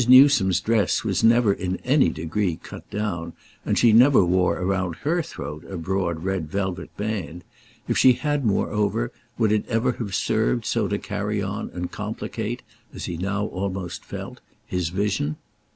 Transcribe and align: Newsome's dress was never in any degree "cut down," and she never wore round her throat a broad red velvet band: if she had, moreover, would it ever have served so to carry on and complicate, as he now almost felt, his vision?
Newsome's 0.07 0.59
dress 0.59 1.03
was 1.03 1.23
never 1.23 1.53
in 1.53 1.75
any 1.85 2.09
degree 2.09 2.55
"cut 2.55 2.89
down," 2.89 3.33
and 3.63 3.77
she 3.77 3.93
never 3.93 4.25
wore 4.25 4.55
round 4.65 4.95
her 5.03 5.21
throat 5.21 5.63
a 5.69 5.77
broad 5.77 6.23
red 6.23 6.49
velvet 6.49 6.89
band: 6.97 7.43
if 7.87 7.99
she 7.99 8.13
had, 8.13 8.43
moreover, 8.43 9.11
would 9.37 9.51
it 9.51 9.63
ever 9.67 9.91
have 9.91 10.15
served 10.15 10.65
so 10.65 10.87
to 10.87 10.97
carry 10.97 11.39
on 11.39 11.69
and 11.71 11.91
complicate, 11.91 12.63
as 12.91 13.05
he 13.05 13.15
now 13.15 13.45
almost 13.45 14.03
felt, 14.03 14.41
his 14.65 14.89
vision? 14.89 15.35